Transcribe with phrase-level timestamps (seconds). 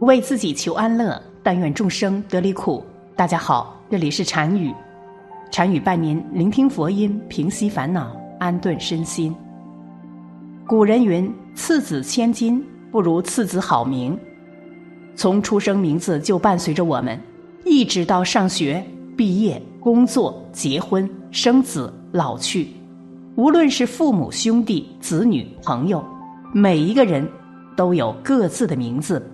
[0.00, 2.84] 为自己求安乐，但愿众生得离苦。
[3.14, 4.74] 大家好，这里是禅语，
[5.50, 9.34] 禅语伴您聆听佛音，平息烦恼，安顿身心。
[10.66, 14.18] 古人云：“次子千金，不如次子好名。”
[15.16, 17.18] 从出生名字就伴随着我们，
[17.64, 18.84] 一直到上学、
[19.16, 22.68] 毕业、工作、结婚、生子、老去。
[23.34, 26.04] 无论是父母、兄弟、子女、朋友，
[26.52, 27.26] 每一个人
[27.74, 29.26] 都有各自的名字。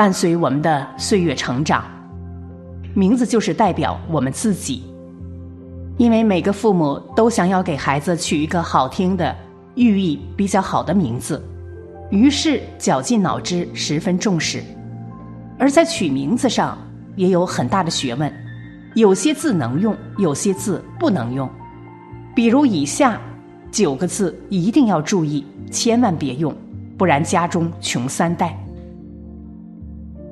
[0.00, 1.84] 伴随我们的岁月成长，
[2.94, 4.82] 名字就是代表我们自己。
[5.98, 9.36] 因为每个父母都想要给孩子取一个好听的、
[9.74, 11.44] 寓意比较好的名字，
[12.08, 14.64] 于是绞尽脑汁，十分重视。
[15.58, 16.78] 而在取名字上
[17.14, 18.32] 也有很大的学问，
[18.94, 21.46] 有些字能用，有些字不能用。
[22.34, 23.20] 比如以下
[23.70, 26.56] 九个字一定要注意，千万别用，
[26.96, 28.56] 不然家中穷三代。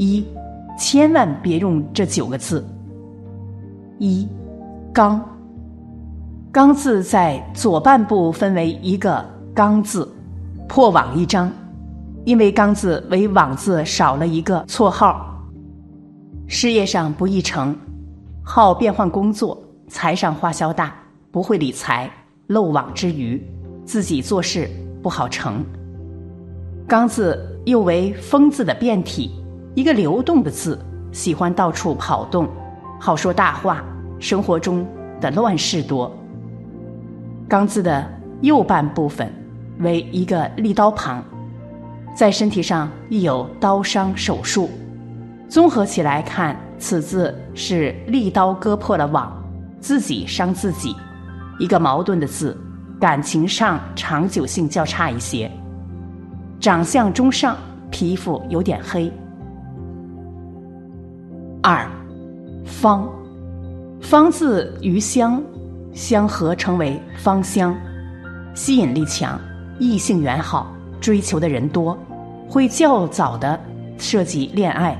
[0.00, 0.24] 一，
[0.78, 2.66] 千万别用这九个字。
[3.98, 4.26] 一，
[4.94, 5.22] 刚。
[6.50, 9.22] 刚字在左半部分为一个
[9.54, 10.10] 刚字，
[10.66, 11.52] 破网一张，
[12.24, 15.38] 因为刚字为网字少了一个错号。
[16.46, 17.76] 事业上不易成，
[18.42, 20.94] 好变换工作，财上花销大，
[21.30, 22.10] 不会理财，
[22.46, 23.46] 漏网之鱼，
[23.84, 24.66] 自己做事
[25.02, 25.62] 不好成。
[26.88, 29.32] 刚字又为风字的变体。
[29.74, 30.78] 一个流动的字，
[31.12, 32.48] 喜欢到处跑动，
[32.98, 33.82] 好说大话，
[34.18, 34.86] 生活中
[35.20, 36.10] 的乱事多。
[37.48, 38.04] 刚字的
[38.40, 39.32] 右半部分
[39.78, 41.22] 为一个利刀旁，
[42.14, 44.68] 在身体上亦有刀伤手术。
[45.48, 49.32] 综合起来看，此字是利刀割破了网，
[49.80, 50.94] 自己伤自己，
[51.58, 52.56] 一个矛盾的字，
[53.00, 55.50] 感情上长久性较差一些。
[56.60, 57.56] 长相中上，
[57.90, 59.12] 皮肤有点黑。
[61.62, 61.86] 二，
[62.64, 63.06] 芳，
[64.00, 65.42] 芳字与香，
[65.92, 67.76] 相合成为芳香，
[68.54, 69.38] 吸引力强，
[69.78, 71.98] 异性缘好，追求的人多，
[72.48, 73.60] 会较早的
[73.98, 74.96] 涉及恋爱。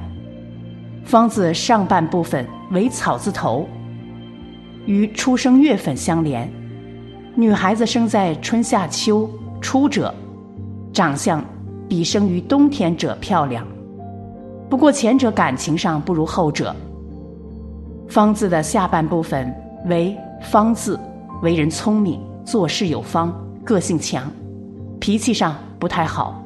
[1.02, 3.66] 芳字上半部分为草字头，
[4.84, 6.46] 与出生月份相连。
[7.34, 9.28] 女孩子生在春夏秋
[9.62, 10.14] 初者，
[10.92, 11.42] 长相
[11.88, 13.66] 比生于冬天者漂亮。
[14.70, 16.74] 不过前者感情上不如后者。
[18.08, 19.52] 方字的下半部分
[19.86, 20.98] 为方字，
[21.42, 23.32] 为人聪明，做事有方，
[23.64, 24.30] 个性强，
[25.00, 26.40] 脾气上不太好，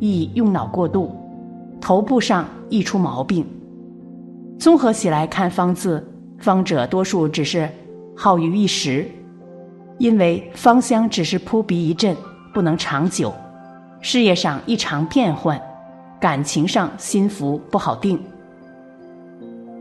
[0.00, 1.14] 易用脑过度，
[1.80, 3.46] 头部上易出毛病。
[4.58, 6.04] 综合起来看，方字
[6.38, 7.68] 方者多数只是
[8.16, 9.08] 好于一时，
[9.98, 12.16] 因为芳香只是扑鼻一阵，
[12.52, 13.32] 不能长久，
[14.00, 15.60] 事业上异常变换。
[16.20, 18.20] 感情上心浮不好定。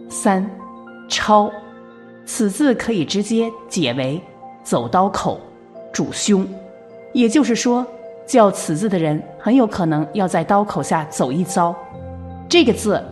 [0.10, 0.50] 三，
[1.10, 1.52] 超，
[2.26, 4.22] 此字可以直接解为
[4.64, 5.40] 走刀口，
[5.92, 6.48] 主凶，
[7.14, 7.86] 也就是说，
[8.26, 11.76] 叫此字的人很有可能要在刀口下走一遭。
[12.48, 13.04] 这个字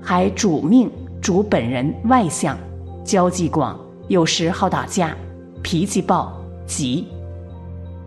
[0.00, 0.90] 还主命，
[1.20, 2.58] 主本人外向，
[3.04, 3.78] 交际广，
[4.08, 5.16] 有时好打架，
[5.62, 6.32] 脾气暴
[6.66, 7.06] 急。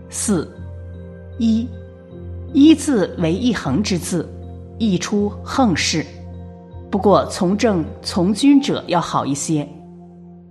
[0.10, 0.50] 四，
[1.38, 1.68] 一，
[2.52, 4.30] 一字为一横之字。
[4.78, 6.06] 易出横事，
[6.90, 9.68] 不过从政从军者要好一些。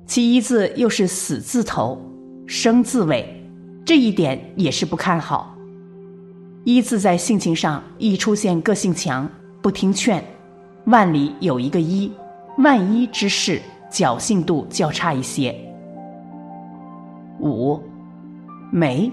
[0.06, 1.98] 其一字又是死字头，
[2.46, 3.42] 生字尾，
[3.84, 5.54] 这一点也是不看好。
[6.64, 9.28] 一字在性情上易出现个性强，
[9.62, 10.22] 不听劝，
[10.86, 12.10] 万里有一个一，
[12.58, 13.60] 万一之事，
[13.90, 15.54] 侥幸度较差一些。
[17.40, 17.78] 五，
[18.70, 19.10] 梅。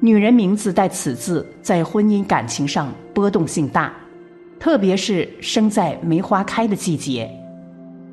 [0.00, 2.90] 女人名字带此字，在婚姻感情上
[3.20, 3.92] 波动性大，
[4.58, 7.30] 特别是生在梅花开的季节，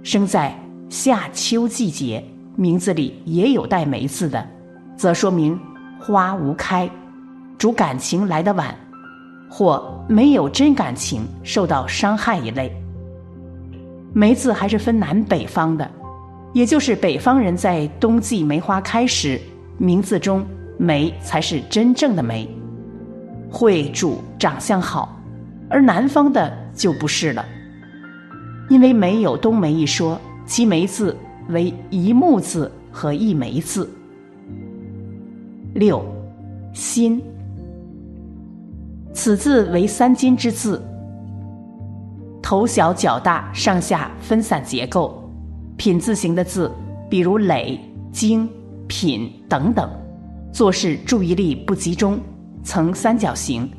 [0.04, 0.54] 生在
[0.90, 2.22] 夏秋季节，
[2.58, 4.46] 名字里也有带梅字的，
[4.98, 5.58] 则说明
[5.98, 6.90] 花无开，
[7.58, 8.76] 主感情来得晚，
[9.50, 12.70] 或没有真感情，受到伤害一类。
[14.14, 15.90] 梅字还是分南北方的，
[16.52, 19.40] 也就是北方人在冬季梅花开时，
[19.78, 20.46] 名字中。
[20.80, 22.48] 梅才是真正的梅。
[23.50, 25.18] 会主长相好，
[25.70, 27.46] 而南方的就不是了，
[28.70, 31.16] 因为没有冬梅一说，其梅字
[31.50, 33.90] 为一木字和一梅字。
[35.74, 36.04] 六，
[36.74, 37.22] 心。
[39.14, 40.82] 此字为三金之字，
[42.42, 45.24] 头小脚大，上下分散结构。
[45.76, 46.72] 品字形的字，
[47.10, 47.80] 比如累、
[48.12, 48.50] 精、
[48.88, 49.90] 品等等，
[50.52, 52.20] 做事注意力不集中，
[52.68, 53.72] 呈三角形，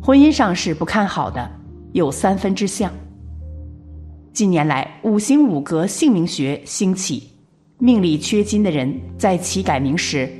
[0.00, 1.50] 婚姻上是不看好的，
[1.90, 2.88] 有三分之相。
[4.32, 7.28] 近年来，五行五格姓名学兴起，
[7.78, 10.30] 命里缺金的人在起改名时，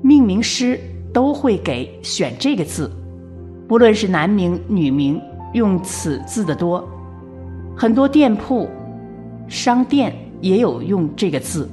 [0.00, 0.80] 命名师
[1.12, 2.90] 都会给选这个字。
[3.68, 5.20] 不论是男名女名，
[5.52, 6.82] 用此字的多，
[7.76, 8.66] 很多店铺、
[9.48, 11.68] 商店也有用这个字。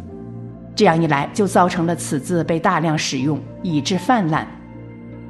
[0.75, 4.45] 这样一来，就造成了此字被大量使用，以致泛滥。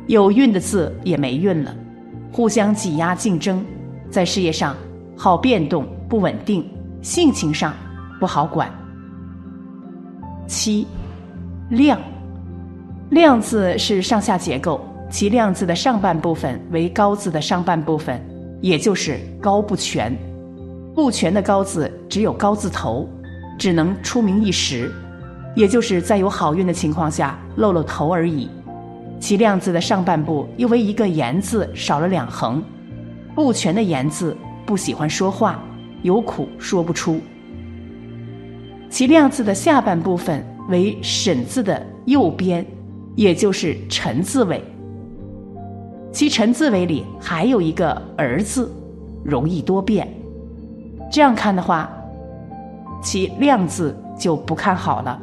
[0.07, 1.73] 有运的字也没运了，
[2.31, 3.63] 互相挤压竞争，
[4.09, 4.75] 在事业上
[5.15, 6.69] 好变动不稳定，
[7.01, 7.73] 性情上
[8.19, 8.69] 不好管。
[10.45, 10.85] 七，
[11.69, 11.99] 量，
[13.11, 14.79] 量字是上下结构。
[15.09, 18.19] 其量字的上半部分为高字的上半部分，
[18.61, 20.11] 也就是高不全。
[20.95, 23.07] 不全的高字只有高字头，
[23.59, 24.91] 只能出名一时，
[25.55, 28.49] 也就是在有好运的情况下露露头而已。
[29.19, 32.61] 其量字的上半部又为一个言字少了两横，
[33.33, 35.63] 不全的言字不喜欢说话，
[36.01, 37.19] 有苦说不出。
[38.89, 42.65] 其量字的下半部分为沈字的右边，
[43.15, 44.63] 也就是陈字尾。
[46.11, 48.71] 其陈字尾里还有一个儿字，
[49.23, 50.07] 容易多变。
[51.11, 51.89] 这样看的话，
[53.01, 55.19] 其亮字就不看好了。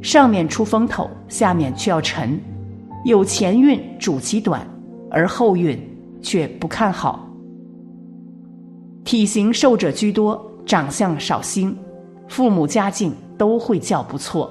[0.00, 2.40] 上面出风头，下面却要沉，
[3.04, 4.66] 有前运主其短，
[5.10, 5.78] 而后运
[6.22, 7.26] 却不看好。
[9.04, 11.76] 体型瘦者居多，长相少星，
[12.28, 14.50] 父母家境都会较不错。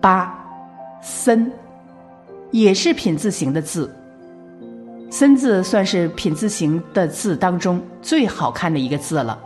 [0.00, 0.34] 八，
[1.02, 1.50] 森。
[2.50, 3.92] 也是品字形的字，
[5.10, 9.36] 森字算是品字形的字当中最好看的一个字了。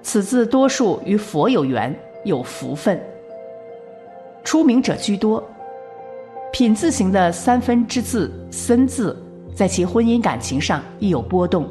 [0.00, 1.94] 此字多数与佛有缘，
[2.24, 2.98] 有福分，
[4.42, 5.46] 出名者居多。
[6.52, 9.16] 品字形的三分之字森字，
[9.54, 11.68] 在其婚姻感情上亦有波动。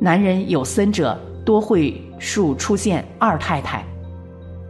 [0.00, 3.82] 男人有森者，多会数出现二太太；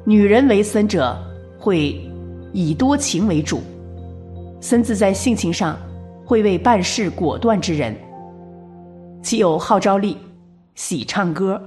[0.04, 1.16] 女人为森者，
[1.58, 2.00] 会
[2.52, 3.60] 以多情为主。
[4.60, 5.76] 森字在性情上，
[6.24, 7.96] 会为办事果断之人。
[9.22, 10.16] 其有号召力，
[10.74, 11.60] 喜唱歌。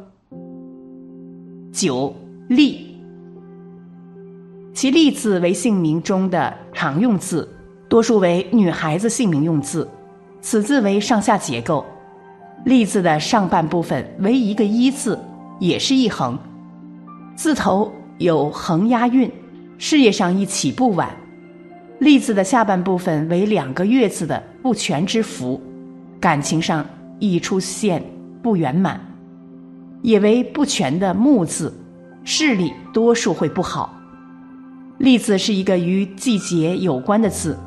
[1.72, 2.14] 九
[2.50, 2.98] 立，
[4.74, 7.48] 其立字为姓名中的常用字，
[7.90, 9.90] 多数为女孩子姓名用字。
[10.42, 11.84] 此字为上下结构，
[12.64, 15.20] 立字的上半部分为一个一字，
[15.60, 16.40] 也是一横。
[17.36, 19.30] 字头有横押韵，
[19.78, 21.10] 事业上一起步晚。
[22.00, 25.62] 立字的下半部分为两个月字的不全之符，
[26.22, 26.86] 感情上
[27.20, 28.02] 易出现
[28.42, 29.02] 不圆满，
[30.02, 31.74] 也为不全的木字，
[32.24, 33.94] 视力多数会不好。
[35.00, 37.58] 立字是一个与季节有关的字，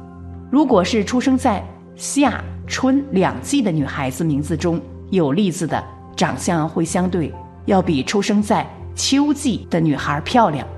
[0.52, 1.64] 如果是出生在
[1.96, 4.78] 夏春两季的女孩子名字中
[5.08, 5.82] 有立字的，
[6.14, 7.32] 长相会相对
[7.64, 10.68] 要比出生在秋季的女孩漂亮，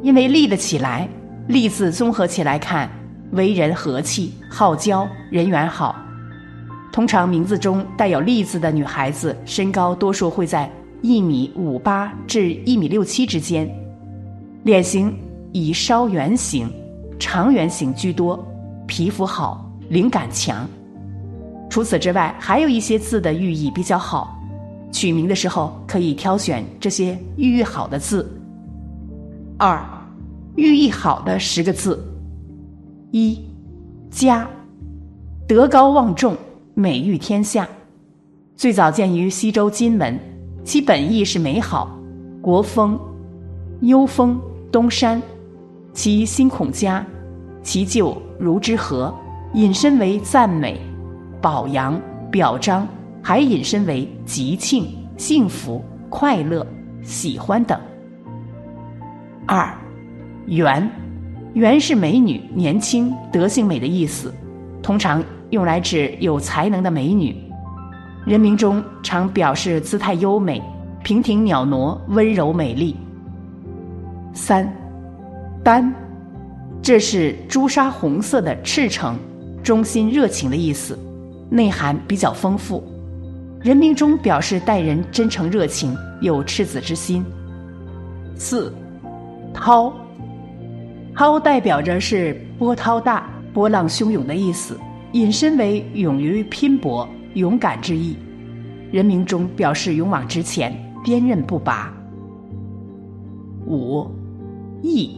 [0.00, 1.08] 因为立得起来。
[1.48, 2.88] 立字综合起来看，
[3.32, 5.96] 为人和气、好交、人缘好。
[6.92, 10.70] 通常名字中带有立字的女孩子，身高多数会在
[11.02, 13.68] 一米五八至一米六七之间，
[14.62, 15.12] 脸型
[15.52, 16.68] 以稍圆形、
[17.18, 18.44] 长圆形居多，
[18.86, 20.66] 皮肤好，灵感强。
[21.68, 24.38] 除此之外，还有一些字的寓意比较好，
[24.92, 28.28] 取名的时候可以挑选这些寓意好的字。
[29.58, 29.82] 二。
[30.54, 32.02] 寓意好的十个字：
[33.10, 33.38] 一，
[34.10, 34.48] 家，
[35.46, 36.34] 德高望重，
[36.72, 37.68] 美誉天下。
[38.56, 40.18] 最早见于西周金文，
[40.64, 41.94] 其本意是美好。
[42.40, 42.98] 国风，
[43.82, 44.40] 幽风
[44.72, 45.20] 东山，
[45.96, 47.02] 其心孔佳，
[47.62, 49.12] 其就如之何，
[49.54, 50.78] 引申为赞美、
[51.40, 51.98] 表扬、
[52.30, 52.86] 表彰，
[53.22, 56.64] 还引申为吉庆、幸福、快乐、
[57.02, 57.80] 喜欢等。
[59.46, 59.74] 二。
[60.48, 60.88] 媛，
[61.54, 64.32] 媛是美女、年轻、德性美的意思，
[64.82, 67.34] 通常用来指有才能的美女。
[68.26, 70.62] 人名中常表示姿态优美、
[71.02, 72.94] 平挺袅娜、温柔美丽。
[74.34, 74.70] 三，
[75.66, 75.92] 丹，
[76.80, 79.18] 这是朱砂红色的赤诚、
[79.64, 80.96] 忠心、热情的意思，
[81.50, 82.84] 内涵比较丰富。
[83.62, 87.24] 人名中表示待人真诚热情，有赤子之心。
[88.36, 88.72] 四，
[89.52, 89.92] 涛，
[91.16, 94.78] 涛代表着是波涛大、波浪汹涌的意思，
[95.14, 98.16] 引申为勇于拼搏、勇敢之意。
[98.92, 100.72] 人名中表示勇往直前、
[101.04, 101.92] 坚韧不拔。
[103.66, 104.06] 五，
[104.80, 105.16] 毅，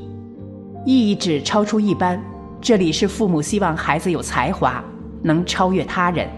[0.85, 2.23] 意义指超出一般，
[2.61, 4.83] 这里是父母希望孩子有才华，
[5.23, 6.29] 能超越他人，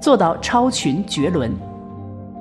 [0.00, 1.52] 做到超群绝伦。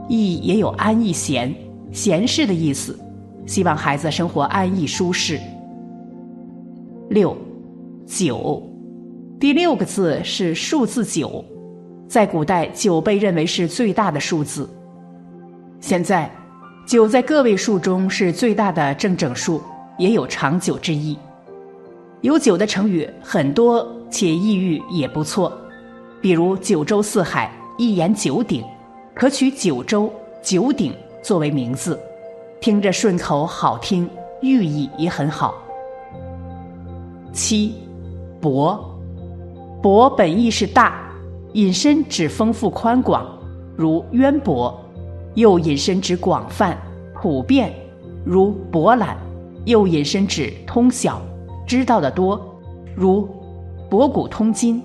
[0.08, 1.53] 意也有安逸闲、
[1.91, 2.98] 闲适的意思。
[3.46, 5.39] 希望孩子生活安逸舒适。
[7.10, 7.36] 六，
[8.06, 8.62] 九，
[9.39, 11.44] 第六个字是数字九，
[12.08, 14.70] 在古代九被认为是最大的数字。
[15.79, 16.29] 现在，
[16.88, 19.62] 九在个位数中是最大的正整数，
[19.98, 21.18] 也有长久之意。
[22.21, 25.49] 有九的成语很多，且意喻也不错，
[26.19, 28.61] 比如九州四海，一言九鼎，
[29.13, 30.11] 可取九州、
[30.43, 31.97] 九鼎作为名字。
[32.59, 34.09] 听着顺口好听，
[34.41, 35.55] 寓意也很好。
[37.31, 37.75] 七，
[38.41, 38.99] 博，
[39.81, 41.09] 博本意是大，
[41.53, 43.25] 引申指丰富宽广，
[43.77, 44.73] 如渊博；
[45.35, 46.77] 又引申指广泛、
[47.15, 47.73] 普遍，
[48.25, 49.15] 如博览；
[49.63, 51.21] 又引申指通晓、
[51.69, 52.59] 知道的多，
[52.95, 53.29] 如
[53.91, 54.81] 博古通今。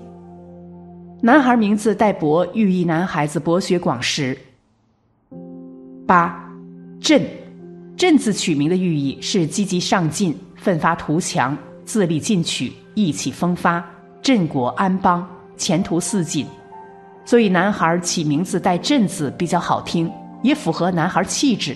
[1.19, 4.37] 男孩名字带博，寓意男孩子博学广识。
[6.05, 6.47] 八，
[7.01, 7.19] 振。
[7.97, 13.83] 振字取名的寓意是积极上进、奋发图强、自力进取、意气风发、
[14.21, 15.27] 振国安邦、
[15.57, 16.45] 前途似锦，
[17.25, 20.11] 所以男孩起名字带“振”字比较好听，
[20.43, 21.75] 也符合男孩气质。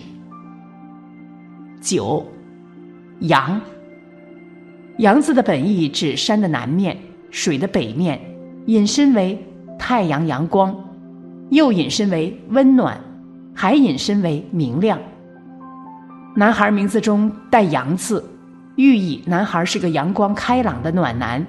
[1.81, 2.23] 九，
[3.21, 3.59] 阳。
[4.99, 6.97] 阳字的本意指山的南面、
[7.31, 8.19] 水的北面，
[8.65, 9.41] 引申为
[9.77, 10.75] 太阳阳光，
[11.51, 12.99] 又引申为温暖，
[13.55, 14.99] 还引申为明亮。
[16.35, 18.21] 男孩名字中带“阳”字，
[18.75, 21.47] 寓意男孩是个阳光开朗的暖男，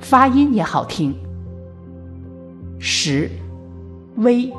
[0.00, 1.14] 发音也好听。
[2.80, 3.30] 十，
[4.16, 4.52] 威，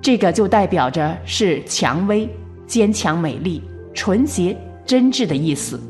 [0.00, 2.28] 这个就代表着是蔷薇、
[2.64, 3.60] 坚强、美丽、
[3.92, 5.80] 纯洁、真挚的意思，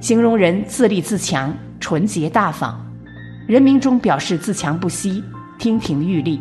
[0.00, 2.78] 形容人自立自强、纯洁大方。
[3.46, 5.22] 人名中表示自强不息、
[5.58, 6.40] 亭亭玉立。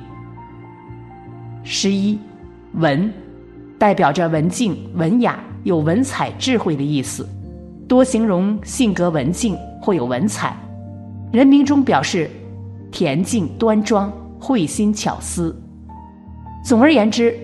[1.63, 2.19] 十一，
[2.73, 3.11] 文。
[3.77, 7.27] 代表着文静、文雅、有文采、智慧的意思，
[7.89, 10.57] 多形容性格文静或有文采。
[11.31, 12.31] 人名中表示
[12.89, 14.09] 恬静端庄、
[14.39, 15.53] 慧心巧思。
[16.63, 17.37] 总而言之，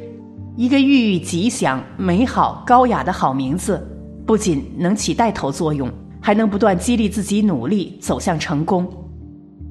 [0.56, 3.86] 一个寓意吉祥、美好、高雅的好名字，
[4.26, 5.92] 不仅能起带头作用，
[6.22, 8.88] 还能不断激励自己努力走向成功。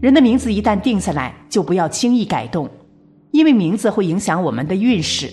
[0.00, 2.68] 人的名字一旦定下来，就不要轻易改动，
[3.30, 5.30] 因为名字会影响我们的运势。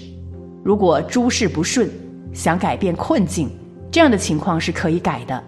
[0.64, 1.90] 如果诸事不顺，
[2.34, 3.50] 想改变困境，
[3.90, 5.44] 这样的情况是可以改的。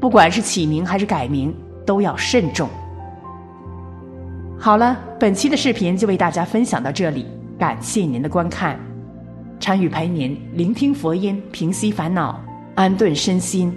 [0.00, 1.52] 不管是起名还是改名，
[1.84, 2.68] 都要慎重。
[4.56, 7.26] 好了，本期的视频就为大家分享到这里，
[7.58, 8.78] 感谢您的观看。
[9.58, 12.40] 禅语陪您聆听佛音，平息烦恼，
[12.76, 13.76] 安顿身心。